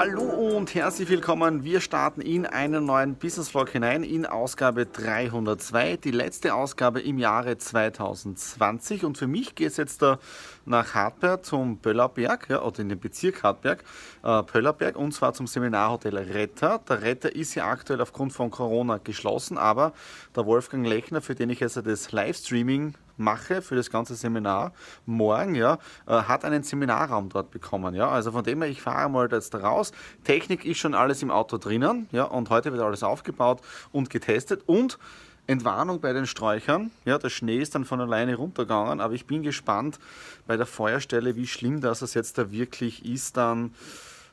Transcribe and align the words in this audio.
Hallo 0.00 0.22
und 0.22 0.76
herzlich 0.76 1.08
willkommen. 1.08 1.64
Wir 1.64 1.80
starten 1.80 2.20
in 2.20 2.46
einen 2.46 2.84
neuen 2.84 3.16
Business 3.16 3.48
Vlog 3.48 3.70
hinein 3.70 4.04
in 4.04 4.26
Ausgabe 4.26 4.86
302, 4.86 5.96
die 5.96 6.12
letzte 6.12 6.54
Ausgabe 6.54 7.00
im 7.00 7.18
Jahre 7.18 7.58
2020. 7.58 9.04
Und 9.04 9.18
für 9.18 9.26
mich 9.26 9.56
geht 9.56 9.72
es 9.72 9.76
jetzt 9.76 10.00
da 10.00 10.20
nach 10.64 10.94
Hartberg 10.94 11.44
zum 11.44 11.78
Pöllerberg, 11.78 12.48
ja, 12.48 12.62
oder 12.62 12.78
in 12.78 12.90
den 12.90 13.00
Bezirk 13.00 13.42
Hartberg, 13.42 13.82
äh, 14.22 14.44
Pöllerberg, 14.44 14.94
und 14.94 15.14
zwar 15.14 15.32
zum 15.32 15.48
Seminarhotel 15.48 16.16
Retter. 16.16 16.80
Der 16.88 17.02
Retter 17.02 17.34
ist 17.34 17.56
ja 17.56 17.68
aktuell 17.68 18.00
aufgrund 18.00 18.32
von 18.32 18.52
Corona 18.52 18.98
geschlossen, 18.98 19.58
aber 19.58 19.94
der 20.36 20.46
Wolfgang 20.46 20.86
Lechner, 20.86 21.22
für 21.22 21.34
den 21.34 21.50
ich 21.50 21.58
jetzt 21.58 21.76
das 21.76 22.12
Livestreaming 22.12 22.94
mache 23.18 23.62
für 23.62 23.76
das 23.76 23.90
ganze 23.90 24.14
Seminar 24.14 24.72
morgen, 25.06 25.54
ja, 25.54 25.78
äh, 26.06 26.12
hat 26.22 26.44
einen 26.44 26.62
Seminarraum 26.62 27.28
dort 27.28 27.50
bekommen. 27.50 27.94
Ja. 27.94 28.08
Also 28.08 28.32
von 28.32 28.44
dem 28.44 28.62
her, 28.62 28.70
ich 28.70 28.80
fahre 28.80 29.08
mal 29.10 29.28
jetzt 29.30 29.54
raus. 29.54 29.92
Technik 30.24 30.64
ist 30.64 30.78
schon 30.78 30.94
alles 30.94 31.22
im 31.22 31.30
Auto 31.30 31.58
drinnen, 31.58 32.08
ja, 32.12 32.24
und 32.24 32.50
heute 32.50 32.72
wird 32.72 32.82
alles 32.82 33.02
aufgebaut 33.02 33.60
und 33.92 34.10
getestet 34.10 34.62
und 34.66 34.98
Entwarnung 35.46 36.00
bei 36.00 36.12
den 36.12 36.26
Sträuchern. 36.26 36.90
Ja, 37.06 37.18
der 37.18 37.30
Schnee 37.30 37.58
ist 37.58 37.74
dann 37.74 37.86
von 37.86 38.00
alleine 38.00 38.36
runtergegangen, 38.36 39.00
aber 39.00 39.14
ich 39.14 39.26
bin 39.26 39.42
gespannt 39.42 39.98
bei 40.46 40.56
der 40.56 40.66
Feuerstelle, 40.66 41.36
wie 41.36 41.46
schlimm 41.46 41.80
das 41.80 42.02
es 42.02 42.14
jetzt 42.14 42.36
da 42.36 42.52
wirklich 42.52 43.04
ist 43.04 43.36
dann 43.38 43.74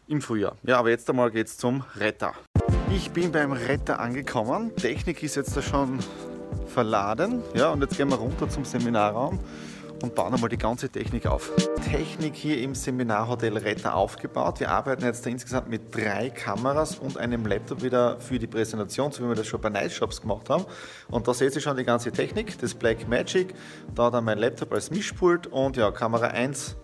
im 0.08 0.22
Frühjahr. 0.22 0.58
Ja, 0.64 0.78
aber 0.78 0.90
jetzt 0.90 1.10
einmal 1.10 1.32
geht 1.32 1.48
es 1.48 1.58
zum 1.58 1.84
Retter. 1.96 2.34
Ich 2.94 3.12
bin 3.12 3.32
beim 3.32 3.54
Retter 3.54 4.00
angekommen. 4.00 4.76
Technik 4.76 5.24
ist 5.24 5.36
jetzt 5.36 5.56
da 5.56 5.62
schon 5.62 6.00
verladen. 6.68 7.42
Ja, 7.54 7.70
und 7.70 7.82
jetzt 7.82 7.98
gehen 7.98 8.10
wir 8.10 8.18
runter 8.18 8.50
zum 8.50 8.66
Seminarraum 8.66 9.40
und 10.02 10.16
bauen 10.16 10.34
einmal 10.34 10.50
die 10.50 10.58
ganze 10.58 10.90
Technik 10.90 11.26
auf. 11.26 11.52
Technik 11.90 12.36
hier 12.36 12.62
im 12.62 12.76
Seminarhotel 12.76 13.58
Retter 13.58 13.96
aufgebaut. 13.96 14.60
Wir 14.60 14.70
arbeiten 14.70 15.04
jetzt 15.04 15.26
insgesamt 15.26 15.70
mit 15.70 15.96
drei 15.96 16.30
Kameras 16.30 16.98
und 17.00 17.18
einem 17.18 17.46
Laptop 17.46 17.82
wieder 17.82 18.20
für 18.20 18.40
die 18.40 18.48
Präsentation, 18.48 19.12
so 19.12 19.24
wie 19.24 19.30
wir 19.30 19.36
das 19.36 19.48
schon 19.48 19.62
bei 19.62 19.70
Night 19.70 19.92
Shops 19.92 20.22
gemacht 20.22 20.50
haben. 20.50 20.66
Und 21.10 21.28
da 21.28 21.34
seht 21.34 21.56
ihr 21.56 21.62
schon 21.62 21.78
die 21.78 21.84
ganze 21.84 22.12
Technik, 22.12 22.58
das 22.60 22.74
Black 22.74 23.08
Magic, 23.08 23.54
da 23.94 24.10
dann 24.10 24.26
mein 24.26 24.38
Laptop 24.38 24.74
als 24.74 24.92
Mischpult 24.92 25.48
und 25.48 25.78
ja, 25.78 25.92
Kamera 25.92 26.28
1 26.28 26.76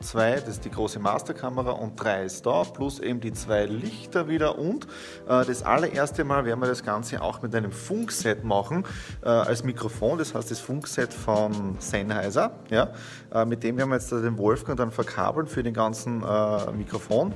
2, 0.00 0.40
das 0.40 0.48
ist 0.48 0.64
die 0.64 0.70
große 0.70 0.98
Masterkamera 0.98 1.72
und 1.72 1.96
3 1.96 2.24
ist 2.24 2.46
da, 2.46 2.64
plus 2.64 3.00
eben 3.00 3.20
die 3.20 3.32
zwei 3.32 3.64
Lichter 3.66 4.28
wieder 4.28 4.58
und 4.58 4.86
äh, 5.28 5.44
das 5.44 5.62
allererste 5.62 6.24
Mal 6.24 6.44
werden 6.44 6.60
wir 6.60 6.68
das 6.68 6.82
Ganze 6.82 7.22
auch 7.22 7.42
mit 7.42 7.54
einem 7.54 7.72
Funkset 7.72 8.44
machen 8.44 8.84
äh, 9.22 9.28
als 9.28 9.64
Mikrofon, 9.64 10.18
das 10.18 10.34
heißt 10.34 10.50
das 10.50 10.60
Funkset 10.60 11.12
von 11.12 11.76
Sennheiser, 11.78 12.52
ja, 12.70 12.90
äh, 13.32 13.44
mit 13.44 13.62
dem 13.62 13.76
werden 13.76 13.90
wir 13.90 13.96
jetzt 13.96 14.12
den 14.12 14.38
Wolfgang 14.38 14.78
dann 14.78 14.90
verkabeln 14.90 15.46
für 15.46 15.62
den 15.62 15.74
ganzen 15.74 16.22
äh, 16.22 16.72
Mikrofon 16.72 17.32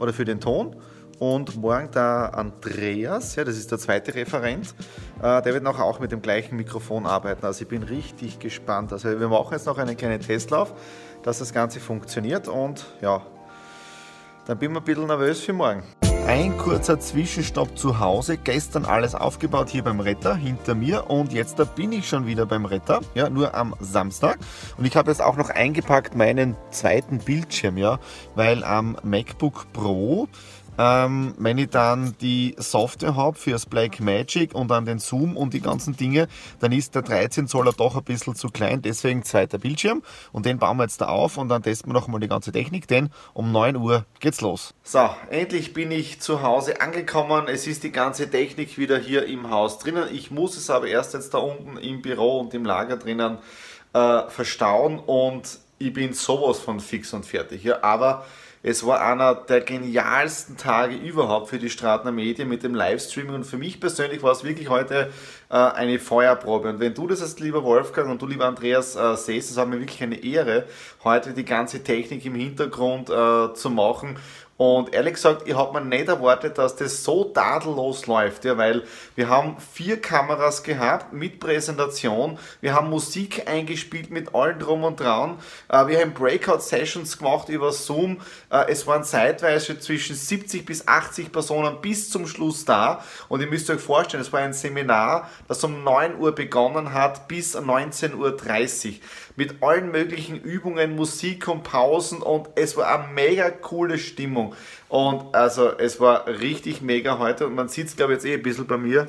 oder 0.00 0.12
für 0.12 0.24
den 0.24 0.40
Ton. 0.40 0.76
Und 1.18 1.56
morgen 1.56 1.90
der 1.90 2.30
Andreas, 2.34 3.34
ja, 3.34 3.42
das 3.42 3.56
ist 3.56 3.72
der 3.72 3.78
zweite 3.78 4.14
Referent, 4.14 4.72
der 5.20 5.44
wird 5.46 5.62
noch 5.62 5.80
auch 5.80 6.00
mit 6.00 6.12
dem 6.12 6.22
gleichen 6.22 6.56
Mikrofon 6.56 7.06
arbeiten. 7.06 7.44
Also 7.44 7.62
ich 7.62 7.68
bin 7.68 7.82
richtig 7.82 8.38
gespannt. 8.38 8.92
Also 8.92 9.18
wir 9.18 9.28
machen 9.28 9.52
jetzt 9.52 9.66
noch 9.66 9.78
einen 9.78 9.96
kleinen 9.96 10.20
Testlauf, 10.20 10.72
dass 11.22 11.38
das 11.38 11.52
Ganze 11.52 11.80
funktioniert 11.80 12.48
und 12.48 12.86
ja, 13.00 13.22
dann 14.46 14.58
bin 14.58 14.72
ich 14.72 14.78
ein 14.78 14.84
bisschen 14.84 15.06
nervös 15.06 15.40
für 15.40 15.52
morgen. 15.52 15.82
Ein 16.26 16.58
kurzer 16.58 17.00
Zwischenstopp 17.00 17.78
zu 17.78 18.00
Hause. 18.00 18.36
Gestern 18.36 18.84
alles 18.84 19.14
aufgebaut 19.14 19.70
hier 19.70 19.82
beim 19.82 19.98
Retter 20.00 20.34
hinter 20.34 20.74
mir 20.74 21.08
und 21.08 21.32
jetzt 21.32 21.58
da 21.58 21.64
bin 21.64 21.90
ich 21.90 22.06
schon 22.06 22.26
wieder 22.26 22.44
beim 22.44 22.66
Retter, 22.66 23.00
ja, 23.14 23.30
nur 23.30 23.54
am 23.54 23.74
Samstag. 23.80 24.38
Und 24.76 24.84
ich 24.84 24.94
habe 24.94 25.10
jetzt 25.10 25.22
auch 25.22 25.36
noch 25.36 25.48
eingepackt 25.48 26.14
meinen 26.14 26.54
zweiten 26.70 27.18
Bildschirm, 27.18 27.78
ja, 27.78 27.98
weil 28.34 28.62
am 28.62 28.98
MacBook 29.02 29.72
Pro 29.72 30.28
ähm, 30.78 31.34
wenn 31.38 31.58
ich 31.58 31.70
dann 31.70 32.14
die 32.20 32.54
Software 32.58 33.16
habe 33.16 33.36
für 33.36 33.50
das 33.50 33.66
Black 33.66 34.00
Magic 34.00 34.54
und 34.54 34.68
dann 34.68 34.84
den 34.84 34.98
Zoom 34.98 35.36
und 35.36 35.52
die 35.52 35.60
ganzen 35.60 35.96
Dinge, 35.96 36.28
dann 36.60 36.72
ist 36.72 36.94
der 36.94 37.02
13 37.02 37.48
Zoller 37.48 37.72
doch 37.72 37.96
ein 37.96 38.04
bisschen 38.04 38.34
zu 38.34 38.48
klein, 38.48 38.80
deswegen 38.80 39.24
zweiter 39.24 39.58
Bildschirm 39.58 40.02
und 40.32 40.46
den 40.46 40.58
bauen 40.58 40.76
wir 40.76 40.84
jetzt 40.84 41.00
da 41.00 41.06
auf 41.06 41.36
und 41.36 41.48
dann 41.48 41.62
testen 41.62 41.90
wir 41.90 41.94
nochmal 41.94 42.20
die 42.20 42.28
ganze 42.28 42.52
Technik, 42.52 42.86
denn 42.86 43.10
um 43.34 43.50
9 43.50 43.76
Uhr 43.76 44.06
geht's 44.20 44.40
los. 44.40 44.74
So, 44.84 45.10
endlich 45.30 45.72
bin 45.72 45.90
ich 45.90 46.20
zu 46.20 46.42
Hause 46.42 46.80
angekommen. 46.80 47.46
Es 47.48 47.66
ist 47.66 47.82
die 47.82 47.92
ganze 47.92 48.30
Technik 48.30 48.78
wieder 48.78 48.98
hier 48.98 49.26
im 49.26 49.50
Haus 49.50 49.78
drinnen. 49.78 50.08
Ich 50.12 50.30
muss 50.30 50.56
es 50.56 50.70
aber 50.70 50.86
erst 50.86 51.14
jetzt 51.14 51.34
da 51.34 51.38
unten 51.38 51.76
im 51.76 52.02
Büro 52.02 52.38
und 52.40 52.54
im 52.54 52.64
Lager 52.64 52.96
drinnen 52.96 53.38
äh, 53.92 54.22
verstauen 54.28 54.98
und 54.98 55.58
ich 55.78 55.92
bin 55.92 56.12
sowas 56.12 56.58
von 56.58 56.80
fix 56.80 57.12
und 57.12 57.24
fertig. 57.24 57.64
Ja, 57.64 57.82
aber 57.82 58.26
es 58.62 58.84
war 58.84 59.00
einer 59.00 59.34
der 59.34 59.60
genialsten 59.60 60.56
Tage 60.56 60.96
überhaupt 60.96 61.48
für 61.48 61.58
die 61.58 61.70
Stratner 61.70 62.10
Medien 62.10 62.48
mit 62.48 62.62
dem 62.62 62.74
Livestreaming 62.74 63.34
und 63.34 63.44
für 63.44 63.56
mich 63.56 63.80
persönlich 63.80 64.22
war 64.22 64.32
es 64.32 64.42
wirklich 64.42 64.68
heute 64.68 65.10
äh, 65.48 65.54
eine 65.54 65.98
Feuerprobe. 65.98 66.70
Und 66.70 66.80
wenn 66.80 66.94
du 66.94 67.06
das 67.06 67.22
als 67.22 67.38
lieber 67.38 67.62
Wolfgang 67.62 68.10
und 68.10 68.20
du 68.20 68.26
lieber 68.26 68.46
Andreas 68.46 68.96
äh, 68.96 69.16
siehst, 69.16 69.50
das 69.50 69.56
war 69.56 69.66
mir 69.66 69.78
wirklich 69.78 70.02
eine 70.02 70.22
Ehre, 70.22 70.64
heute 71.04 71.34
die 71.34 71.44
ganze 71.44 71.82
Technik 71.82 72.24
im 72.26 72.34
Hintergrund 72.34 73.10
äh, 73.10 73.54
zu 73.54 73.70
machen 73.70 74.16
und 74.58 74.92
ehrlich 74.92 75.14
gesagt, 75.14 75.46
ich 75.46 75.54
habe 75.54 75.80
mir 75.80 75.86
nicht 75.86 76.08
erwartet, 76.08 76.58
dass 76.58 76.74
das 76.74 77.04
so 77.04 77.24
tadellos 77.24 78.08
läuft, 78.08 78.44
ja, 78.44 78.58
weil 78.58 78.82
wir 79.14 79.28
haben 79.28 79.56
vier 79.72 80.00
Kameras 80.00 80.64
gehabt 80.64 81.12
mit 81.12 81.38
Präsentation, 81.38 82.40
wir 82.60 82.74
haben 82.74 82.90
Musik 82.90 83.48
eingespielt 83.48 84.10
mit 84.10 84.34
allen 84.34 84.58
drum 84.58 84.82
und 84.82 84.98
dran, 84.98 85.38
äh, 85.68 85.86
wir 85.86 86.00
haben 86.00 86.12
Breakout-Sessions 86.12 87.18
gemacht 87.18 87.48
über 87.48 87.70
Zoom, 87.70 88.20
äh, 88.50 88.64
es 88.68 88.84
waren 88.88 89.04
zeitweise 89.04 89.78
zwischen 89.78 90.16
70 90.16 90.66
bis 90.66 90.88
80 90.88 91.30
Personen 91.30 91.80
bis 91.80 92.10
zum 92.10 92.26
Schluss 92.26 92.64
da. 92.64 93.04
Und 93.28 93.40
ihr 93.40 93.46
müsst 93.46 93.70
euch 93.70 93.80
vorstellen, 93.80 94.22
es 94.22 94.32
war 94.32 94.40
ein 94.40 94.52
Seminar, 94.52 95.30
das 95.46 95.62
um 95.62 95.84
9 95.84 96.18
Uhr 96.18 96.32
begonnen 96.34 96.92
hat 96.92 97.28
bis 97.28 97.56
19.30 97.56 98.14
Uhr 98.16 98.36
mit 99.38 99.62
allen 99.62 99.92
möglichen 99.92 100.40
Übungen, 100.40 100.96
Musik 100.96 101.46
und 101.46 101.62
Pausen 101.62 102.22
und 102.22 102.48
es 102.56 102.76
war 102.76 102.92
eine 102.92 103.12
mega 103.12 103.50
coole 103.50 103.96
Stimmung. 103.96 104.56
Und 104.88 105.32
also 105.32 105.70
es 105.78 106.00
war 106.00 106.26
richtig 106.26 106.82
mega 106.82 107.18
heute 107.18 107.46
und 107.46 107.54
man 107.54 107.68
sieht 107.68 107.86
es 107.86 107.94
glaube 107.94 108.14
ich 108.14 108.16
jetzt 108.16 108.26
eh 108.26 108.34
ein 108.34 108.42
bisschen 108.42 108.66
bei 108.66 108.76
mir. 108.76 109.08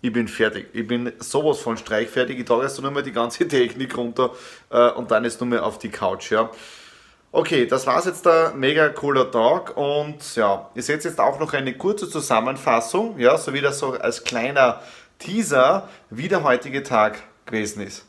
Ich 0.00 0.12
bin 0.12 0.26
fertig. 0.26 0.66
Ich 0.72 0.84
bin 0.84 1.12
sowas 1.20 1.60
von 1.60 1.76
streichfertig. 1.76 2.40
Ich 2.40 2.44
trage 2.44 2.64
jetzt 2.64 2.82
nur 2.82 2.90
mal 2.90 3.04
die 3.04 3.12
ganze 3.12 3.46
Technik 3.48 3.96
runter 3.96 4.32
äh, 4.68 4.90
und 4.90 5.12
dann 5.12 5.24
ist 5.24 5.40
nur 5.40 5.48
mehr 5.48 5.64
auf 5.64 5.78
die 5.78 5.90
Couch. 5.90 6.32
Ja. 6.32 6.50
Okay, 7.30 7.64
das 7.64 7.86
war 7.86 8.04
jetzt 8.04 8.26
der 8.26 8.54
mega 8.56 8.88
cooler 8.88 9.30
Tag 9.30 9.76
und 9.76 10.34
ja, 10.34 10.70
ihr 10.74 10.82
seht 10.82 11.04
jetzt 11.04 11.20
auch 11.20 11.38
noch 11.38 11.52
eine 11.52 11.72
kurze 11.74 12.10
Zusammenfassung, 12.10 13.16
ja, 13.20 13.38
so 13.38 13.54
wie 13.54 13.60
das 13.60 13.78
so 13.78 13.92
als 13.92 14.24
kleiner 14.24 14.82
Teaser, 15.20 15.88
wie 16.10 16.26
der 16.26 16.42
heutige 16.42 16.82
Tag 16.82 17.22
gewesen 17.46 17.86
ist. 17.86 18.04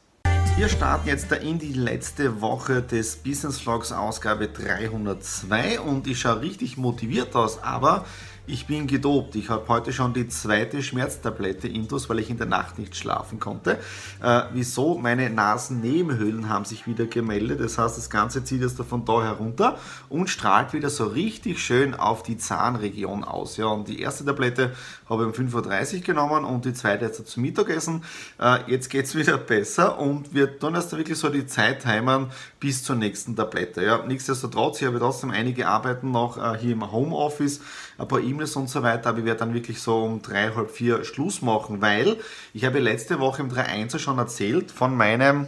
Wir 0.56 0.69
starten 0.69 1.07
jetzt 1.07 1.31
da 1.31 1.36
in 1.36 1.60
die 1.60 1.74
letzte 1.74 2.42
Woche 2.42 2.81
des 2.81 3.16
Business 3.16 3.60
Vlogs 3.60 3.92
Ausgabe 3.92 4.48
302 4.48 5.80
und 5.80 6.07
ich 6.07 6.19
schaue 6.19 6.42
richtig 6.42 6.78
motiviert 6.78 7.36
aus, 7.36 7.62
aber 7.63 8.06
Ich 8.45 8.68
bin 8.68 8.88
gedopt. 8.88 9.36
Ich 9.36 9.48
habe 9.48 9.66
heute 9.69 9.94
schon 9.94 10.13
die 10.13 10.28
zweite 10.28 10.84
Schmerztablette 10.84 11.69
intus, 11.69 12.10
weil 12.10 12.19
ich 12.19 12.30
in 12.30 12.38
der 12.38 12.45
Nacht 12.45 12.78
nicht 12.78 12.94
schlafen 12.94 13.40
konnte. 13.40 13.80
Äh, 14.22 14.42
wieso? 14.51 14.98
Meine 14.98 15.30
Nasennebenhöhlen 15.30 16.50
haben 16.50 16.66
sich 16.66 16.86
wieder 16.86 17.06
gemeldet. 17.06 17.62
Das 17.62 17.78
heißt, 17.78 17.98
das 17.98 18.10
Ganze 18.10 18.44
zieht 18.44 18.60
jetzt 18.60 18.78
von 18.84 19.06
da 19.06 19.24
herunter 19.24 19.78
und 20.10 20.30
strahlt 20.30 20.74
wieder 20.74 20.90
so 20.90 21.06
richtig 21.06 21.63
schön 21.63 21.94
auf 21.95 22.22
die 22.22 22.38
Zahnregion 22.38 23.24
aus. 23.24 23.56
Ja, 23.56 23.68
und 23.68 23.88
die 23.88 24.01
erste 24.01 24.25
Tablette 24.25 24.74
habe 25.10 25.24
ich 25.24 25.39
um 25.39 25.48
5.30 25.48 25.96
Uhr 25.96 26.01
genommen 26.01 26.44
und 26.44 26.66
die 26.66 26.74
zweite 26.74 27.06
jetzt 27.06 27.25
zum 27.25 27.44
Mittagessen. 27.44 28.04
Äh, 28.42 28.69
jetzt 28.69 28.89
geht 28.89 29.06
es 29.06 29.16
wieder 29.16 29.38
besser 29.38 29.98
und 29.98 30.34
wir 30.34 30.60
tun 30.60 30.75
erst 30.75 30.92
wirklich 30.92 31.18
so 31.18 31.30
die 31.30 31.46
Zeit 31.46 31.86
heimern 31.86 32.30
bis 32.60 32.84
zur 32.84 32.98
nächsten 32.98 33.38
Tablette. 33.38 33.86
Ja, 33.86 34.06
nichtsdestotrotz, 34.06 34.81
ich 34.81 34.88
habe 34.88 35.00
trotzdem 35.00 35.31
einige 35.31 35.69
Arbeiten 35.69 36.12
noch 36.12 36.38
äh, 36.38 36.57
hier 36.60 36.74
im 36.74 36.92
Homeoffice, 36.92 37.62
ein 37.98 38.07
paar 38.10 38.19
E-Mails 38.34 38.56
und 38.56 38.70
so 38.70 38.84
weiter, 38.84 39.10
aber 39.10 39.20
ich 39.20 39.26
werde 39.26 39.40
dann 39.40 39.54
wirklich 39.54 39.82
so 39.82 40.04
um 40.04 40.22
drei, 40.22 40.52
halb 40.54 40.72
vier 40.72 41.04
Schluss 41.04 41.42
machen, 41.42 41.82
weil 41.82 42.18
ich 42.54 42.66
habe 42.66 42.80
letzte 42.80 43.20
Woche 43.20 43.42
im 43.42 43.52
3.1 43.52 44.00
schon 44.00 44.18
erzählt 44.18 44.72
von 44.72 44.96
meinem, 44.96 45.48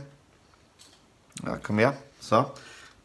ja, 1.44 1.60
komm 1.62 1.80
her, 1.80 1.98
so, 2.20 2.52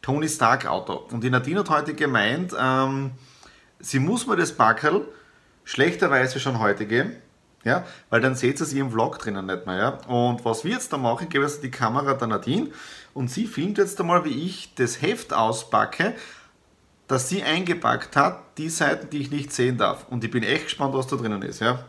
Tony 0.02 0.28
Stark 0.28 0.66
Auto. 0.66 1.06
Und 1.10 1.24
die 1.24 1.30
Nadine 1.30 1.60
hat 1.60 1.70
heute 1.70 1.94
gemeint, 1.94 2.54
ähm, 2.58 3.12
sie 3.78 3.98
muss 3.98 4.26
mir 4.26 4.36
das 4.36 4.52
Backerl 4.52 5.06
schlechterweise 5.64 6.40
schon 6.40 6.58
heute 6.58 6.86
geben, 6.86 7.16
ja, 7.64 7.84
weil 8.08 8.20
dann 8.20 8.34
seht 8.34 8.60
ihr 8.60 8.62
es 8.62 8.72
im 8.72 8.90
Vlog 8.90 9.18
drinnen 9.18 9.46
nicht 9.46 9.66
mehr. 9.66 9.76
Ja. 9.76 9.88
Und 10.12 10.44
was 10.44 10.64
wir 10.64 10.72
jetzt 10.72 10.92
da 10.92 10.96
machen, 10.96 11.24
ich 11.24 11.30
gebe 11.30 11.44
jetzt 11.44 11.62
die 11.62 11.70
Kamera 11.70 12.14
der 12.14 12.28
Nadine 12.28 12.70
und 13.14 13.30
sie 13.30 13.46
filmt 13.46 13.78
jetzt 13.78 14.00
einmal, 14.00 14.24
wie 14.24 14.46
ich 14.46 14.74
das 14.74 15.02
Heft 15.02 15.32
auspacke, 15.32 16.14
das 17.10 17.28
sie 17.28 17.42
eingepackt 17.42 18.14
hat, 18.14 18.56
die 18.56 18.68
Seiten, 18.68 19.10
die 19.10 19.18
ich 19.18 19.30
nicht 19.32 19.52
sehen 19.52 19.76
darf. 19.76 20.06
Und 20.10 20.22
ich 20.22 20.30
bin 20.30 20.44
echt 20.44 20.64
gespannt, 20.64 20.94
was 20.94 21.08
da 21.08 21.16
drinnen 21.16 21.42
ist. 21.42 21.60
Ja. 21.60 21.84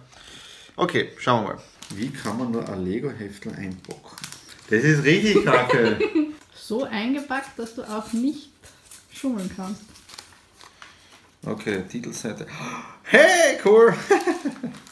Okay, 0.75 1.11
schauen 1.19 1.45
wir 1.45 1.53
mal. 1.53 1.61
Wie 1.91 2.09
kann 2.09 2.39
man 2.39 2.49
nur 2.49 2.67
ein 2.67 2.83
Lego-Heftel 2.83 3.53
einpacken? 3.53 4.15
Das 4.69 4.83
ist 4.83 5.03
richtig 5.03 5.45
kacke. 5.45 5.99
so 6.55 6.85
eingepackt, 6.85 7.59
dass 7.59 7.75
du 7.75 7.83
auch 7.83 8.11
nicht 8.13 8.49
schummeln 9.13 9.51
kannst. 9.55 9.83
Okay, 11.45 11.83
Titelseite. 11.87 12.47
Hey, 13.03 13.59
cool! 13.63 13.93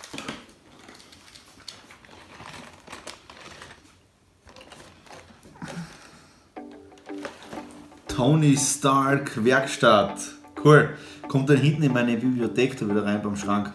Tony 8.20 8.58
Stark 8.58 9.46
Werkstatt. 9.46 10.20
Cool. 10.62 10.90
Kommt 11.30 11.50
dann 11.50 11.56
hinten 11.56 11.84
in 11.84 11.94
meine 11.94 12.18
Bibliothek 12.18 12.78
da 12.78 12.86
wieder 12.86 13.06
rein 13.06 13.22
beim 13.22 13.38
Schrank. 13.38 13.72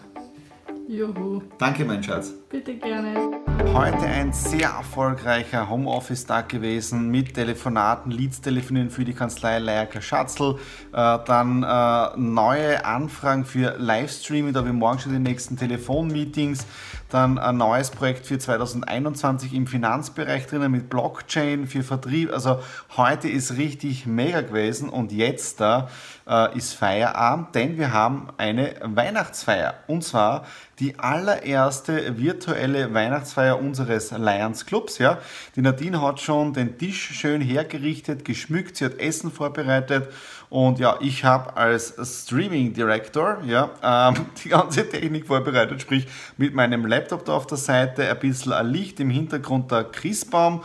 Juhu. 0.87 1.41
Danke, 1.57 1.83
mein 1.83 2.03
Schatz. 2.03 2.31
Bitte 2.51 2.75
gerne. 2.75 3.34
Heute 3.75 4.05
ein 4.05 4.31
sehr 4.31 4.69
erfolgreicher 4.69 5.69
Homeoffice-Tag 5.69 6.47
gewesen 6.47 7.11
mit 7.11 7.33
Telefonaten, 7.33 8.09
Leads-Telefonieren 8.09 8.89
für 8.89 9.03
die 9.03 9.13
Kanzlei 9.13 9.59
Leierker 9.59 10.01
Schatzl, 10.01 10.57
äh, 10.93 11.19
dann 11.25 11.61
äh, 11.61 12.17
neue 12.17 12.85
Anfragen 12.85 13.43
für 13.43 13.75
Livestreaming, 13.77 14.53
da 14.53 14.63
wir 14.63 14.71
morgen 14.71 14.99
schon 14.99 15.11
die 15.11 15.19
nächsten 15.19 15.57
Telefonmeetings, 15.57 16.65
dann 17.09 17.37
ein 17.37 17.57
neues 17.57 17.91
Projekt 17.91 18.25
für 18.25 18.39
2021 18.39 19.53
im 19.53 19.67
Finanzbereich 19.67 20.47
drinnen 20.47 20.71
mit 20.71 20.89
Blockchain 20.89 21.67
für 21.67 21.83
Vertrieb. 21.83 22.31
Also 22.31 22.59
heute 22.95 23.27
ist 23.27 23.57
richtig 23.57 24.05
mega 24.05 24.39
gewesen 24.39 24.87
und 24.87 25.11
jetzt 25.11 25.59
da 25.59 25.89
äh, 26.27 26.57
ist 26.57 26.73
Feierabend, 26.73 27.53
denn 27.53 27.77
wir 27.77 27.91
haben 27.91 28.29
eine 28.37 28.75
Weihnachtsfeier 28.81 29.75
und 29.87 30.03
zwar 30.03 30.45
die 30.79 30.99
allererste 30.99 32.17
virtuelle 32.17 32.93
Weihnachtsfeier 32.93 33.61
unseres 33.67 34.11
Lions 34.11 34.65
Clubs. 34.65 34.97
Ja. 34.97 35.19
Die 35.55 35.61
Nadine 35.61 36.01
hat 36.01 36.19
schon 36.21 36.53
den 36.53 36.77
Tisch 36.77 37.11
schön 37.13 37.41
hergerichtet, 37.41 38.25
geschmückt, 38.25 38.77
sie 38.77 38.85
hat 38.85 38.99
Essen 38.99 39.31
vorbereitet 39.31 40.09
und 40.49 40.79
ja, 40.79 40.97
ich 41.01 41.23
habe 41.23 41.55
als 41.57 41.95
Streaming 42.01 42.73
Director 42.73 43.39
ja, 43.45 43.71
ähm, 43.83 44.25
die 44.43 44.49
ganze 44.49 44.87
Technik 44.87 45.27
vorbereitet, 45.27 45.81
sprich 45.81 46.07
mit 46.37 46.53
meinem 46.53 46.85
Laptop 46.85 47.25
da 47.25 47.33
auf 47.33 47.47
der 47.47 47.57
Seite, 47.57 48.09
ein 48.09 48.19
bisschen 48.19 48.71
Licht 48.71 48.99
im 48.99 49.09
Hintergrund 49.09 49.71
der 49.71 49.85
Christbaum, 49.85 50.61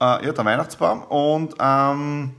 äh, 0.00 0.26
ja, 0.26 0.32
der 0.32 0.44
Weihnachtsbaum 0.44 1.04
und 1.04 1.54
ähm, 1.60 2.32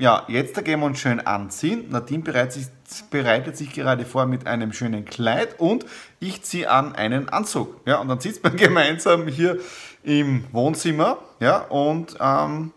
ja, 0.00 0.24
jetzt 0.28 0.64
gehen 0.64 0.80
wir 0.80 0.86
uns 0.86 0.98
schön 0.98 1.20
anziehen. 1.20 1.90
Nadine 1.90 2.22
bereitet 2.22 3.56
sich, 3.56 3.72
gerade 3.72 4.06
vor 4.06 4.24
mit 4.24 4.46
einem 4.46 4.72
schönen 4.72 5.04
Kleid 5.04 5.60
und 5.60 5.84
ich 6.18 6.42
ziehe 6.42 6.70
an 6.70 6.94
einen 6.94 7.28
Anzug. 7.28 7.86
Ja, 7.86 7.98
und 8.00 8.08
dann 8.08 8.18
sitzt 8.18 8.42
man 8.42 8.56
gemeinsam 8.56 9.28
hier 9.28 9.58
im 10.02 10.44
Wohnzimmer 10.52 11.18
ja, 11.38 11.58
und 11.58 12.16
ähm, 12.18 12.72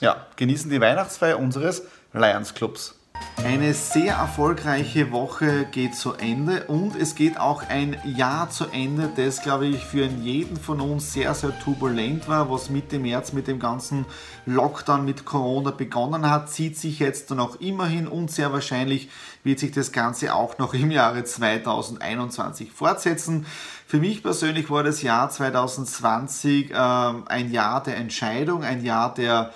ja, 0.00 0.26
genießen 0.34 0.68
die 0.68 0.80
Weihnachtsfeier 0.80 1.38
unseres 1.38 1.84
Lions 2.12 2.52
Clubs. 2.52 2.95
Eine 3.44 3.74
sehr 3.74 4.14
erfolgreiche 4.14 5.12
Woche 5.12 5.66
geht 5.70 5.94
zu 5.94 6.14
Ende 6.14 6.64
und 6.64 6.96
es 6.96 7.14
geht 7.14 7.38
auch 7.38 7.62
ein 7.68 7.96
Jahr 8.04 8.50
zu 8.50 8.64
Ende, 8.66 9.08
das 9.14 9.40
glaube 9.40 9.66
ich 9.66 9.84
für 9.84 10.06
jeden 10.06 10.56
von 10.56 10.80
uns 10.80 11.12
sehr, 11.12 11.32
sehr 11.34 11.56
turbulent 11.60 12.28
war, 12.28 12.50
was 12.50 12.70
Mitte 12.70 12.98
März 12.98 13.32
mit 13.32 13.46
dem 13.46 13.60
ganzen 13.60 14.04
Lockdown 14.46 15.04
mit 15.04 15.24
Corona 15.24 15.70
begonnen 15.70 16.28
hat, 16.28 16.50
zieht 16.50 16.76
sich 16.76 16.98
jetzt 16.98 17.30
noch 17.30 17.60
immerhin 17.60 18.08
und 18.08 18.32
sehr 18.32 18.52
wahrscheinlich 18.52 19.10
wird 19.44 19.60
sich 19.60 19.70
das 19.70 19.92
Ganze 19.92 20.34
auch 20.34 20.58
noch 20.58 20.74
im 20.74 20.90
Jahre 20.90 21.22
2021 21.22 22.72
fortsetzen. 22.72 23.46
Für 23.86 23.98
mich 23.98 24.22
persönlich 24.22 24.70
war 24.70 24.82
das 24.82 25.02
Jahr 25.02 25.30
2020 25.30 26.72
äh, 26.72 26.74
ein 26.74 27.52
Jahr 27.52 27.82
der 27.82 27.96
Entscheidung, 27.96 28.64
ein 28.64 28.84
Jahr 28.84 29.14
der 29.14 29.52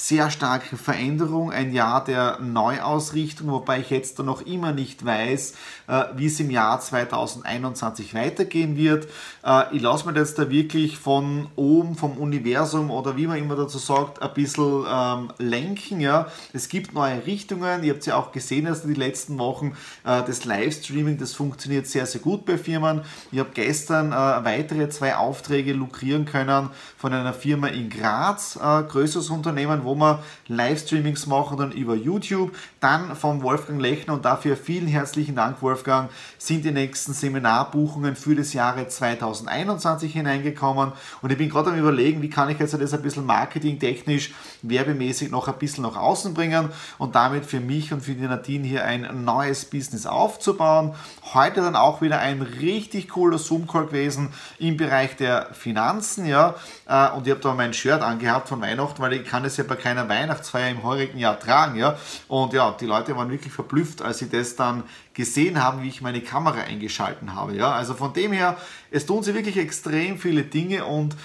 sehr 0.00 0.30
starke 0.30 0.78
Veränderung, 0.78 1.52
ein 1.52 1.74
Jahr 1.74 2.02
der 2.02 2.38
Neuausrichtung, 2.40 3.50
wobei 3.50 3.80
ich 3.80 3.90
jetzt 3.90 4.18
noch 4.18 4.40
immer 4.40 4.72
nicht 4.72 5.04
weiß, 5.04 5.52
äh, 5.88 6.04
wie 6.16 6.24
es 6.24 6.40
im 6.40 6.50
Jahr 6.50 6.80
2021 6.80 8.14
weitergehen 8.14 8.78
wird. 8.78 9.08
Äh, 9.44 9.76
ich 9.76 9.82
lasse 9.82 10.10
mir 10.10 10.18
jetzt 10.18 10.38
da 10.38 10.48
wirklich 10.48 10.96
von 10.96 11.48
oben, 11.54 11.96
vom 11.96 12.16
Universum 12.16 12.90
oder 12.90 13.18
wie 13.18 13.26
man 13.26 13.36
immer 13.36 13.56
dazu 13.56 13.76
sagt, 13.76 14.22
ein 14.22 14.32
bisschen 14.32 14.86
ähm, 14.90 15.32
lenken. 15.36 16.00
Ja. 16.00 16.28
Es 16.54 16.70
gibt 16.70 16.94
neue 16.94 17.26
Richtungen, 17.26 17.84
ihr 17.84 17.92
habt 17.92 18.06
ja 18.06 18.16
auch 18.16 18.32
gesehen, 18.32 18.64
dass 18.64 18.82
die 18.82 18.94
letzten 18.94 19.38
Wochen 19.38 19.76
äh, 20.04 20.22
das 20.26 20.46
Livestreaming, 20.46 21.18
das 21.18 21.34
funktioniert 21.34 21.86
sehr, 21.86 22.06
sehr 22.06 22.22
gut 22.22 22.46
bei 22.46 22.56
Firmen. 22.56 23.02
Ich 23.32 23.38
habe 23.38 23.50
gestern 23.52 24.10
weitere 24.10 24.88
zwei 24.88 25.16
Aufträge 25.16 25.72
lukrieren 25.72 26.24
können 26.24 26.70
von 26.96 27.12
einer 27.12 27.34
Firma 27.34 27.68
in 27.68 27.90
Graz, 27.90 28.58
größeres 28.58 29.30
Unternehmen, 29.30 29.84
wo 29.84 29.89
wo 29.90 29.96
wir 29.96 30.22
Livestreamings 30.46 31.26
machen 31.26 31.58
dann 31.58 31.72
über 31.72 31.94
YouTube. 31.94 32.54
Dann 32.78 33.16
von 33.16 33.42
Wolfgang 33.42 33.80
Lechner 33.80 34.14
und 34.14 34.24
dafür 34.24 34.56
vielen 34.56 34.86
herzlichen 34.86 35.34
Dank, 35.34 35.62
Wolfgang, 35.62 36.10
sind 36.38 36.64
die 36.64 36.70
nächsten 36.70 37.12
Seminarbuchungen 37.12 38.14
für 38.14 38.36
das 38.36 38.52
Jahre 38.52 38.86
2021 38.86 40.12
hineingekommen. 40.12 40.92
Und 41.22 41.32
ich 41.32 41.38
bin 41.38 41.50
gerade 41.50 41.70
am 41.70 41.78
überlegen, 41.78 42.22
wie 42.22 42.30
kann 42.30 42.50
ich 42.50 42.58
jetzt 42.58 42.74
das 42.80 42.94
ein 42.94 43.02
bisschen 43.02 43.26
marketingtechnisch, 43.26 44.32
werbemäßig 44.62 45.30
noch 45.30 45.48
ein 45.48 45.58
bisschen 45.58 45.82
nach 45.82 45.96
außen 45.96 46.34
bringen 46.34 46.68
und 46.98 47.16
damit 47.16 47.44
für 47.44 47.60
mich 47.60 47.92
und 47.92 48.02
für 48.02 48.14
die 48.14 48.26
Nadine 48.26 48.66
hier 48.66 48.84
ein 48.84 49.24
neues 49.24 49.64
Business 49.64 50.06
aufzubauen. 50.06 50.94
Heute 51.34 51.62
dann 51.62 51.74
auch 51.74 52.00
wieder 52.00 52.20
ein 52.20 52.42
richtig 52.42 53.08
cooler 53.08 53.38
Zoom-Call 53.38 53.86
gewesen 53.86 54.28
im 54.58 54.76
Bereich 54.76 55.16
der 55.16 55.48
Finanzen, 55.52 56.26
ja. 56.26 56.54
Äh, 56.86 57.10
und 57.10 57.26
ich 57.26 57.32
habe 57.32 57.40
da 57.40 57.54
mein 57.54 57.74
Shirt 57.74 58.02
angehabt 58.02 58.48
von 58.48 58.60
Weihnachten, 58.60 59.02
weil 59.02 59.14
ich 59.14 59.24
kann 59.24 59.44
es 59.44 59.56
ja 59.56 59.64
bei 59.70 59.76
keiner 59.76 60.08
Weihnachtsfeier 60.08 60.70
im 60.70 60.82
heurigen 60.82 61.18
Jahr 61.18 61.40
tragen. 61.40 61.78
Ja? 61.78 61.98
Und 62.28 62.52
ja, 62.52 62.76
die 62.78 62.84
Leute 62.84 63.16
waren 63.16 63.30
wirklich 63.30 63.52
verblüfft, 63.52 64.02
als 64.02 64.18
sie 64.18 64.28
das 64.28 64.56
dann 64.56 64.82
gesehen 65.14 65.62
haben, 65.62 65.82
wie 65.82 65.88
ich 65.88 66.02
meine 66.02 66.20
Kamera 66.20 66.60
eingeschalten 66.60 67.34
habe. 67.34 67.54
Ja? 67.54 67.72
Also 67.72 67.94
von 67.94 68.12
dem 68.12 68.32
her, 68.32 68.58
es 68.90 69.06
tun 69.06 69.22
sich 69.22 69.34
wirklich 69.34 69.56
extrem 69.56 70.18
viele 70.18 70.42
Dinge 70.42 70.84
und 70.84 71.16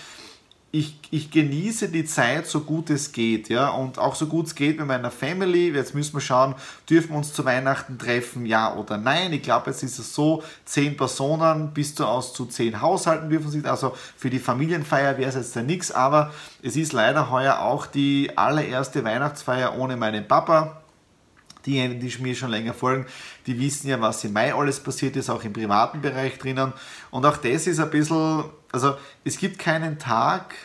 ich, 0.75 0.99
ich 1.09 1.31
genieße 1.31 1.87
die 1.87 2.03
Zeit 2.03 2.47
so 2.47 2.59
gut 2.59 2.89
es 2.89 3.13
geht, 3.13 3.47
ja, 3.47 3.69
und 3.69 3.97
auch 3.97 4.13
so 4.13 4.27
gut 4.27 4.47
es 4.47 4.55
geht 4.55 4.77
mit 4.77 4.87
meiner 4.87 5.09
Family. 5.09 5.73
Jetzt 5.73 5.95
müssen 5.95 6.13
wir 6.13 6.21
schauen, 6.21 6.53
dürfen 6.89 7.11
wir 7.11 7.17
uns 7.17 7.31
zu 7.31 7.45
Weihnachten 7.45 7.97
treffen, 7.97 8.45
ja 8.45 8.75
oder 8.75 8.97
nein. 8.97 9.31
Ich 9.31 9.41
glaube, 9.41 9.71
jetzt 9.71 9.83
ist 9.83 9.99
es 9.99 10.13
so, 10.13 10.43
zehn 10.65 10.97
Personen 10.97 11.73
bis 11.73 11.95
zu 11.95 12.05
aus 12.05 12.33
zu 12.33 12.45
zehn 12.45 12.81
Haushalten 12.81 13.29
dürfen 13.29 13.49
sich, 13.49 13.65
also 13.65 13.95
für 14.17 14.29
die 14.29 14.39
Familienfeier 14.39 15.17
wäre 15.17 15.29
es 15.29 15.35
jetzt 15.35 15.55
ja 15.55 15.61
nichts, 15.61 15.93
aber 15.93 16.33
es 16.61 16.75
ist 16.75 16.91
leider 16.91 17.31
heuer 17.31 17.59
auch 17.59 17.85
die 17.85 18.37
allererste 18.37 19.05
Weihnachtsfeier 19.05 19.77
ohne 19.77 19.95
meinen 19.95 20.27
Papa. 20.27 20.81
Diejenigen, 21.65 21.99
die 21.99 22.21
mir 22.21 22.35
schon 22.35 22.51
länger 22.51 22.73
folgen, 22.73 23.05
die 23.47 23.59
wissen 23.59 23.87
ja, 23.87 23.99
was 23.99 24.23
im 24.23 24.33
Mai 24.33 24.53
alles 24.53 24.79
passiert 24.79 25.15
ist, 25.15 25.29
auch 25.29 25.43
im 25.43 25.53
privaten 25.53 26.01
Bereich 26.01 26.37
drinnen. 26.37 26.73
Und 27.11 27.25
auch 27.25 27.37
das 27.37 27.67
ist 27.67 27.79
ein 27.79 27.89
bisschen, 27.89 28.45
also 28.71 28.95
es 29.23 29.37
gibt 29.37 29.59
keinen 29.59 29.97
Tag, 29.97 30.55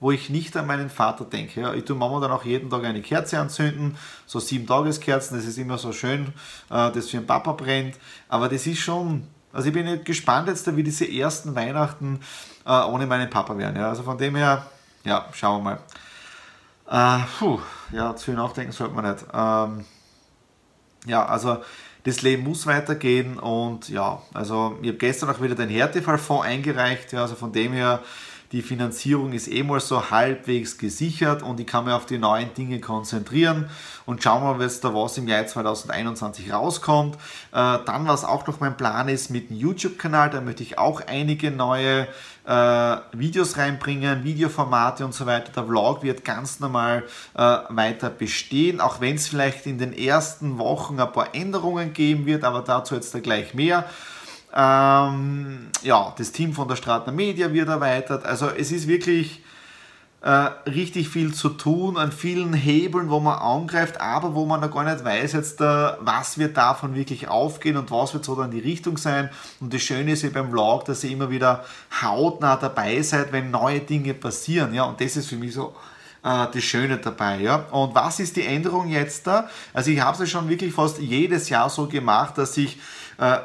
wo 0.00 0.10
ich 0.10 0.28
nicht 0.28 0.56
an 0.56 0.66
meinen 0.66 0.90
Vater 0.90 1.24
denke. 1.24 1.60
Ja, 1.62 1.72
ich 1.72 1.84
tue 1.84 1.96
Mama 1.96 2.20
dann 2.20 2.30
auch 2.30 2.44
jeden 2.44 2.68
Tag 2.68 2.84
eine 2.84 3.00
Kerze 3.00 3.38
anzünden, 3.38 3.96
so 4.26 4.38
sieben 4.38 4.66
Tageskerzen, 4.66 5.36
das 5.36 5.46
ist 5.46 5.56
immer 5.56 5.78
so 5.78 5.92
schön, 5.92 6.26
äh, 6.70 6.90
das 6.92 7.08
für 7.10 7.16
den 7.16 7.26
Papa 7.26 7.52
brennt. 7.52 7.96
Aber 8.28 8.48
das 8.48 8.66
ist 8.66 8.80
schon, 8.80 9.26
Also 9.54 9.68
ich 9.68 9.72
bin 9.72 10.02
gespannt 10.04 10.48
jetzt, 10.48 10.76
wie 10.76 10.82
diese 10.82 11.10
ersten 11.10 11.54
Weihnachten 11.54 12.20
äh, 12.66 12.70
ohne 12.70 13.06
meinen 13.06 13.30
Papa 13.30 13.56
werden. 13.56 13.76
Ja. 13.76 13.88
Also 13.88 14.02
von 14.02 14.18
dem 14.18 14.34
her, 14.34 14.66
ja, 15.04 15.26
schauen 15.32 15.64
wir 15.64 15.78
mal. 16.90 17.20
Äh, 17.20 17.24
puh, 17.38 17.60
ja, 17.92 18.14
zu 18.16 18.26
viel 18.26 18.34
nachdenken 18.34 18.72
sollte 18.72 18.94
man 18.94 19.12
nicht. 19.12 19.24
Ähm, 19.32 19.84
ja, 21.06 21.24
also 21.24 21.58
das 22.04 22.22
Leben 22.22 22.44
muss 22.44 22.66
weitergehen 22.66 23.38
und 23.38 23.88
ja, 23.88 24.22
also 24.34 24.78
ich 24.82 24.88
habe 24.88 24.98
gestern 24.98 25.30
auch 25.30 25.40
wieder 25.40 25.54
den 25.54 25.70
Härtefallfonds 25.70 26.44
eingereicht, 26.44 27.12
ja, 27.12 27.22
also 27.22 27.34
von 27.34 27.52
dem 27.52 27.72
her 27.72 28.02
die 28.54 28.62
Finanzierung 28.62 29.32
ist 29.32 29.48
eh 29.48 29.64
mal 29.64 29.80
so 29.80 30.10
halbwegs 30.10 30.78
gesichert 30.78 31.42
und 31.42 31.58
ich 31.58 31.66
kann 31.66 31.86
mich 31.86 31.92
auf 31.92 32.06
die 32.06 32.18
neuen 32.18 32.54
Dinge 32.54 32.78
konzentrieren 32.78 33.68
und 34.06 34.22
schauen 34.22 34.44
wir 34.44 34.54
mal, 34.54 34.64
was 34.64 34.78
da 34.78 34.94
was 34.94 35.18
im 35.18 35.26
Jahr 35.26 35.44
2021 35.44 36.52
rauskommt. 36.52 37.16
Äh, 37.16 37.78
dann, 37.84 38.06
was 38.06 38.24
auch 38.24 38.46
noch 38.46 38.60
mein 38.60 38.76
Plan 38.76 39.08
ist 39.08 39.30
mit 39.30 39.50
dem 39.50 39.56
YouTube-Kanal, 39.56 40.30
da 40.30 40.40
möchte 40.40 40.62
ich 40.62 40.78
auch 40.78 41.00
einige 41.00 41.50
neue 41.50 42.06
äh, 42.46 42.96
Videos 43.10 43.56
reinbringen, 43.56 44.22
Videoformate 44.22 45.04
und 45.04 45.14
so 45.14 45.26
weiter. 45.26 45.50
Der 45.50 45.64
Vlog 45.64 46.04
wird 46.04 46.24
ganz 46.24 46.60
normal 46.60 47.02
äh, 47.34 47.40
weiter 47.40 48.08
bestehen, 48.08 48.80
auch 48.80 49.00
wenn 49.00 49.16
es 49.16 49.26
vielleicht 49.26 49.66
in 49.66 49.78
den 49.78 49.92
ersten 49.92 50.58
Wochen 50.58 51.00
ein 51.00 51.10
paar 51.10 51.34
Änderungen 51.34 51.92
geben 51.92 52.24
wird, 52.24 52.44
aber 52.44 52.62
dazu 52.62 52.94
jetzt 52.94 53.12
da 53.16 53.18
gleich 53.18 53.52
mehr. 53.52 53.84
Ähm, 54.54 55.68
ja, 55.82 56.14
das 56.16 56.30
Team 56.30 56.52
von 56.52 56.68
der 56.68 56.76
Stratner 56.76 57.12
Media 57.12 57.52
wird 57.52 57.68
erweitert. 57.68 58.24
Also 58.24 58.48
es 58.48 58.70
ist 58.70 58.86
wirklich 58.86 59.42
äh, 60.24 60.28
richtig 60.70 61.08
viel 61.08 61.34
zu 61.34 61.50
tun 61.50 61.98
an 61.98 62.12
vielen 62.12 62.54
Hebeln, 62.54 63.10
wo 63.10 63.20
man 63.20 63.38
angreift, 63.38 64.00
aber 64.00 64.34
wo 64.34 64.46
man 64.46 64.60
noch 64.60 64.70
gar 64.70 64.84
nicht 64.84 65.04
weiß, 65.04 65.32
jetzt, 65.32 65.60
äh, 65.60 65.64
was 65.98 66.38
wird 66.38 66.56
davon 66.56 66.94
wirklich 66.94 67.28
aufgehen 67.28 67.76
und 67.76 67.90
was 67.90 68.14
wird 68.14 68.24
so 68.24 68.36
dann 68.36 68.50
die 68.50 68.60
Richtung 68.60 68.96
sein. 68.96 69.28
Und 69.60 69.74
das 69.74 69.82
Schöne 69.82 70.12
ist 70.12 70.22
ja 70.22 70.30
beim 70.30 70.50
Vlog, 70.50 70.84
dass 70.84 71.04
ihr 71.04 71.10
immer 71.10 71.30
wieder 71.30 71.64
hautnah 72.00 72.56
dabei 72.56 73.02
seid, 73.02 73.32
wenn 73.32 73.50
neue 73.50 73.80
Dinge 73.80 74.14
passieren. 74.14 74.72
Ja, 74.72 74.84
und 74.84 75.00
das 75.00 75.16
ist 75.16 75.28
für 75.28 75.36
mich 75.36 75.52
so 75.52 75.74
äh, 76.22 76.46
das 76.52 76.64
Schöne 76.64 76.96
dabei. 76.96 77.40
Ja? 77.40 77.56
Und 77.70 77.94
was 77.94 78.18
ist 78.18 78.36
die 78.36 78.46
Änderung 78.46 78.88
jetzt 78.88 79.26
da? 79.26 79.48
Also 79.74 79.90
ich 79.90 80.00
habe 80.00 80.14
es 80.14 80.20
ja 80.20 80.26
schon 80.26 80.48
wirklich 80.48 80.72
fast 80.72 80.98
jedes 80.98 81.50
Jahr 81.50 81.68
so 81.68 81.86
gemacht, 81.86 82.38
dass 82.38 82.56
ich 82.56 82.78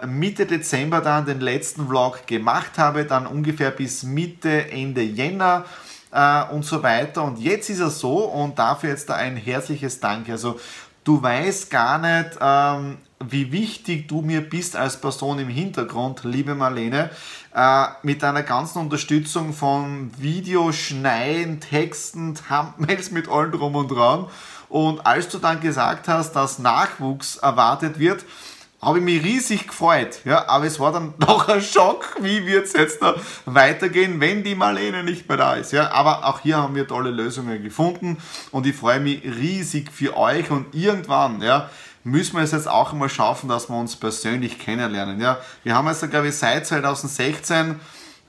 Mitte 0.07 0.45
Dezember 0.45 1.01
dann 1.01 1.25
den 1.25 1.41
letzten 1.41 1.87
Vlog 1.87 2.25
gemacht 2.27 2.77
habe, 2.77 3.05
dann 3.05 3.27
ungefähr 3.27 3.71
bis 3.71 4.03
Mitte, 4.03 4.71
Ende 4.71 5.01
Jänner 5.01 5.65
äh, 6.11 6.43
und 6.51 6.65
so 6.65 6.81
weiter. 6.83 7.23
Und 7.23 7.39
jetzt 7.39 7.69
ist 7.69 7.79
es 7.79 7.99
so 7.99 8.25
und 8.25 8.57
dafür 8.57 8.89
jetzt 8.89 9.11
ein 9.11 9.37
herzliches 9.37 9.99
Dank. 9.99 10.29
Also 10.29 10.59
du 11.03 11.21
weißt 11.21 11.69
gar 11.69 11.97
nicht, 11.99 12.37
ähm, 12.41 12.97
wie 13.19 13.51
wichtig 13.51 14.07
du 14.07 14.21
mir 14.21 14.41
bist 14.41 14.75
als 14.75 14.99
Person 14.99 15.39
im 15.39 15.49
Hintergrund, 15.49 16.23
liebe 16.23 16.55
Marlene, 16.55 17.09
äh, 17.53 17.85
mit 18.03 18.23
deiner 18.23 18.43
ganzen 18.43 18.79
Unterstützung 18.79 19.53
von 19.53 20.11
Videoschneiden, 20.17 21.59
Texten, 21.59 22.35
Thumbnails 22.35 23.11
mit 23.11 23.27
allen 23.27 23.51
drum 23.51 23.75
und 23.75 23.89
dran. 23.89 24.27
Und 24.69 25.05
als 25.05 25.29
du 25.29 25.39
dann 25.39 25.59
gesagt 25.59 26.07
hast, 26.07 26.33
dass 26.33 26.59
Nachwuchs 26.59 27.37
erwartet 27.37 27.99
wird, 27.99 28.23
habe 28.81 28.99
ich 28.99 29.03
mich 29.03 29.23
riesig 29.23 29.67
gefreut. 29.67 30.21
Ja, 30.25 30.47
aber 30.47 30.65
es 30.65 30.79
war 30.79 30.91
dann 30.91 31.13
doch 31.19 31.47
ein 31.47 31.61
Schock, 31.61 32.15
wie 32.21 32.45
wird 32.45 32.65
es 32.65 32.73
jetzt 32.73 33.01
da 33.01 33.15
weitergehen, 33.45 34.19
wenn 34.19 34.43
die 34.43 34.55
Marlene 34.55 35.03
nicht 35.03 35.27
mehr 35.27 35.37
da 35.37 35.55
ist. 35.55 35.71
Ja, 35.71 35.91
aber 35.91 36.25
auch 36.25 36.39
hier 36.39 36.57
haben 36.57 36.75
wir 36.75 36.87
tolle 36.87 37.11
Lösungen 37.11 37.61
gefunden 37.61 38.17
und 38.51 38.65
ich 38.65 38.75
freue 38.75 38.99
mich 38.99 39.23
riesig 39.23 39.91
für 39.91 40.15
euch 40.15 40.49
und 40.49 40.73
irgendwann, 40.73 41.41
ja, 41.41 41.69
müssen 42.03 42.37
wir 42.37 42.43
es 42.43 42.51
jetzt 42.51 42.67
auch 42.67 42.93
mal 42.93 43.09
schaffen, 43.09 43.49
dass 43.49 43.69
wir 43.69 43.77
uns 43.77 43.95
persönlich 43.95 44.57
kennenlernen. 44.57 45.19
Ja, 45.19 45.39
wir 45.63 45.75
haben 45.75 45.87
jetzt, 45.87 46.09
glaube 46.09 46.29
ich, 46.29 46.35
seit 46.35 46.65
2016 46.65 47.79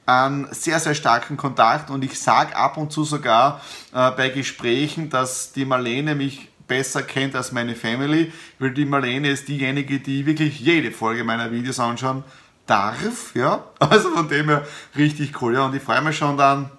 einen 0.06 0.48
sehr, 0.52 0.80
sehr 0.80 0.94
starken 0.94 1.36
Kontakt 1.36 1.90
und 1.90 2.02
ich 2.02 2.18
sage 2.18 2.56
ab 2.56 2.76
und 2.76 2.90
zu 2.90 3.04
sogar 3.04 3.60
äh, 3.92 4.10
bei 4.10 4.28
Gesprächen, 4.30 5.08
dass 5.08 5.52
die 5.52 5.64
Marlene 5.64 6.16
mich 6.16 6.49
besser 6.70 7.02
kennt 7.02 7.34
als 7.34 7.50
meine 7.50 7.74
Family, 7.74 8.32
weil 8.60 8.70
die 8.70 8.84
Marlene 8.84 9.28
ist 9.28 9.48
diejenige, 9.48 9.98
die 9.98 10.24
wirklich 10.24 10.60
jede 10.60 10.92
Folge 10.92 11.24
meiner 11.24 11.50
Videos 11.50 11.80
anschauen 11.80 12.22
darf, 12.64 13.34
ja. 13.34 13.64
Also 13.80 14.10
von 14.10 14.28
dem 14.28 14.48
her 14.48 14.64
richtig 14.96 15.42
cool, 15.42 15.54
ja. 15.54 15.66
Und 15.66 15.74
ich 15.74 15.82
freue 15.82 16.00
mich 16.00 16.16
schon 16.16 16.36
dann, 16.36 16.70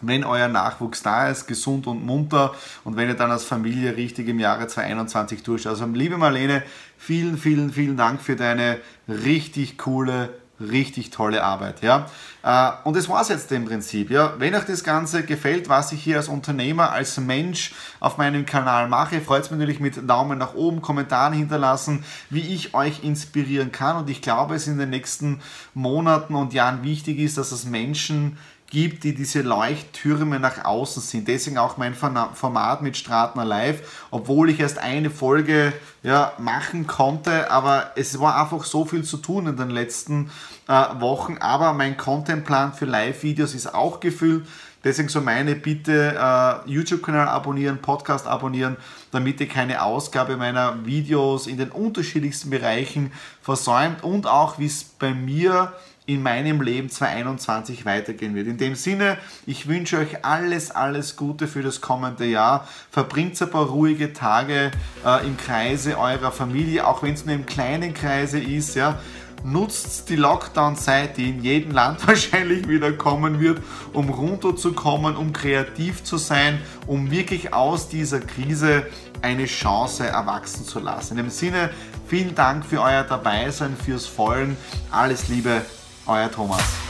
wenn 0.00 0.24
euer 0.24 0.48
Nachwuchs 0.48 1.04
da 1.04 1.28
ist, 1.28 1.46
gesund 1.46 1.86
und 1.86 2.04
munter 2.04 2.52
und 2.82 2.96
wenn 2.96 3.08
ihr 3.08 3.14
dann 3.14 3.30
als 3.30 3.44
Familie 3.44 3.96
richtig 3.96 4.26
im 4.26 4.40
Jahre 4.40 4.66
2021 4.66 5.44
durchschaut. 5.44 5.70
Also 5.70 5.86
liebe 5.86 6.18
Marlene, 6.18 6.64
vielen, 6.98 7.38
vielen, 7.38 7.72
vielen 7.72 7.96
Dank 7.96 8.20
für 8.20 8.34
deine 8.34 8.80
richtig 9.06 9.78
coole 9.78 10.30
richtig 10.70 11.10
tolle 11.10 11.42
Arbeit. 11.42 11.82
Ja? 11.82 12.06
Äh, 12.42 12.70
und 12.84 12.96
das 12.96 13.08
war 13.08 13.22
es 13.22 13.28
jetzt 13.28 13.50
im 13.52 13.64
Prinzip. 13.64 14.10
Ja? 14.10 14.34
Wenn 14.38 14.54
euch 14.54 14.64
das 14.64 14.84
Ganze 14.84 15.24
gefällt, 15.24 15.68
was 15.68 15.92
ich 15.92 16.02
hier 16.02 16.16
als 16.16 16.28
Unternehmer, 16.28 16.92
als 16.92 17.18
Mensch 17.18 17.72
auf 18.00 18.18
meinem 18.18 18.46
Kanal 18.46 18.88
mache, 18.88 19.20
freut 19.20 19.42
es 19.42 19.50
mich 19.50 19.58
natürlich 19.58 19.80
mit 19.80 20.08
Daumen 20.08 20.38
nach 20.38 20.54
oben, 20.54 20.82
Kommentaren 20.82 21.32
hinterlassen, 21.32 22.04
wie 22.30 22.54
ich 22.54 22.74
euch 22.74 23.04
inspirieren 23.04 23.72
kann. 23.72 23.96
Und 23.96 24.10
ich 24.10 24.22
glaube, 24.22 24.54
es 24.54 24.66
in 24.66 24.78
den 24.78 24.90
nächsten 24.90 25.40
Monaten 25.74 26.34
und 26.34 26.52
Jahren 26.52 26.82
wichtig 26.82 27.18
ist, 27.18 27.38
dass 27.38 27.52
es 27.52 27.64
Menschen 27.64 28.38
gibt, 28.72 29.04
die 29.04 29.14
diese 29.14 29.42
Leuchttürme 29.42 30.40
nach 30.40 30.64
außen 30.64 31.02
sind. 31.02 31.28
Deswegen 31.28 31.58
auch 31.58 31.76
mein 31.76 31.94
Format 31.94 32.80
mit 32.80 32.96
Stratner 32.96 33.44
Live, 33.44 34.06
obwohl 34.10 34.48
ich 34.48 34.60
erst 34.60 34.78
eine 34.78 35.10
Folge 35.10 35.74
ja, 36.02 36.32
machen 36.38 36.86
konnte, 36.86 37.50
aber 37.50 37.92
es 37.96 38.18
war 38.18 38.40
einfach 38.40 38.64
so 38.64 38.86
viel 38.86 39.04
zu 39.04 39.18
tun 39.18 39.46
in 39.46 39.56
den 39.58 39.68
letzten 39.68 40.30
äh, 40.68 40.72
Wochen. 41.00 41.36
Aber 41.38 41.74
mein 41.74 41.98
Contentplan 41.98 42.72
für 42.72 42.86
Live-Videos 42.86 43.54
ist 43.54 43.74
auch 43.74 44.00
gefüllt. 44.00 44.46
Deswegen 44.84 45.10
so 45.10 45.20
meine 45.20 45.54
Bitte, 45.54 46.16
äh, 46.18 46.68
YouTube-Kanal 46.68 47.28
abonnieren, 47.28 47.78
Podcast 47.78 48.26
abonnieren, 48.26 48.78
damit 49.10 49.38
ihr 49.40 49.48
keine 49.48 49.82
Ausgabe 49.82 50.38
meiner 50.38 50.86
Videos 50.86 51.46
in 51.46 51.58
den 51.58 51.70
unterschiedlichsten 51.70 52.48
Bereichen 52.48 53.12
versäumt 53.42 54.02
und 54.02 54.26
auch, 54.26 54.58
wie 54.58 54.66
es 54.66 54.82
bei 54.82 55.12
mir 55.12 55.74
in 56.04 56.22
meinem 56.22 56.60
Leben 56.60 56.90
2021 56.90 57.86
weitergehen 57.86 58.34
wird. 58.34 58.48
In 58.48 58.58
dem 58.58 58.74
Sinne, 58.74 59.18
ich 59.46 59.68
wünsche 59.68 59.98
euch 59.98 60.24
alles, 60.24 60.72
alles 60.72 61.16
Gute 61.16 61.46
für 61.46 61.62
das 61.62 61.80
kommende 61.80 62.24
Jahr. 62.24 62.66
Verbringt 62.90 63.40
ein 63.40 63.50
paar 63.50 63.66
ruhige 63.66 64.12
Tage 64.12 64.72
äh, 65.04 65.26
im 65.26 65.36
Kreise 65.36 65.98
eurer 65.98 66.32
Familie, 66.32 66.86
auch 66.86 67.02
wenn 67.04 67.14
es 67.14 67.24
nur 67.24 67.36
im 67.36 67.46
kleinen 67.46 67.94
Kreise 67.94 68.40
ist. 68.40 68.74
Ja. 68.74 68.98
Nutzt 69.44 70.08
die 70.08 70.16
Lockdown-Zeit, 70.16 71.16
die 71.16 71.30
in 71.30 71.42
jedem 71.42 71.70
Land 71.72 72.04
wahrscheinlich 72.06 72.66
wieder 72.66 72.92
kommen 72.92 73.40
wird, 73.40 73.60
um 73.92 74.08
runterzukommen, 74.08 75.16
um 75.16 75.32
kreativ 75.32 76.02
zu 76.02 76.16
sein, 76.16 76.60
um 76.88 77.12
wirklich 77.12 77.54
aus 77.54 77.88
dieser 77.88 78.20
Krise 78.20 78.86
eine 79.20 79.46
Chance 79.46 80.04
erwachsen 80.04 80.64
zu 80.64 80.80
lassen. 80.80 81.16
In 81.16 81.24
dem 81.24 81.30
Sinne, 81.30 81.70
vielen 82.08 82.34
Dank 82.34 82.66
für 82.66 82.82
euer 82.82 83.04
Dabeisein, 83.04 83.76
fürs 83.76 84.06
Folgen. 84.06 84.56
Alles 84.90 85.28
Liebe, 85.28 85.62
euer 86.06 86.28
Thomas. 86.30 86.81